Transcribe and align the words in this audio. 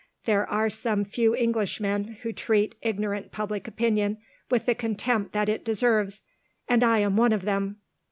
There 0.25 0.47
are 0.49 0.67
some 0.71 1.05
few 1.05 1.35
Englishmen 1.35 2.17
who 2.23 2.33
treat 2.33 2.73
ignorant 2.81 3.31
public 3.31 3.67
opinion 3.67 4.17
with 4.49 4.65
the 4.65 4.73
contempt 4.73 5.31
that 5.33 5.47
it 5.47 5.63
deserves 5.63 6.23
and 6.67 6.83
I 6.83 6.97
am 6.97 7.17
one 7.17 7.33
of 7.33 7.43
them." 7.43 7.75